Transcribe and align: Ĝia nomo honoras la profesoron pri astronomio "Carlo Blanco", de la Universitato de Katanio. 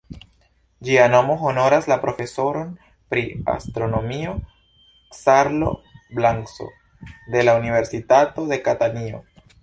Ĝia 0.85 1.01
nomo 1.15 1.33
honoras 1.41 1.87
la 1.91 1.97
profesoron 2.05 2.71
pri 3.13 3.25
astronomio 3.55 4.33
"Carlo 5.17 5.69
Blanco", 6.21 6.69
de 7.35 7.43
la 7.45 7.55
Universitato 7.61 8.47
de 8.53 8.59
Katanio. 8.69 9.21